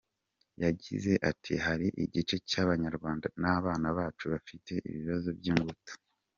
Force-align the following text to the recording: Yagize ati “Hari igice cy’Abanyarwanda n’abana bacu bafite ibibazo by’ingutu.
Yagize 0.63 1.11
ati 1.29 1.53
“Hari 1.65 1.87
igice 2.03 2.35
cy’Abanyarwanda 2.49 3.27
n’abana 3.41 3.87
bacu 3.97 4.25
bafite 4.33 4.71
ibibazo 4.89 5.29
by’ingutu. 5.39 5.91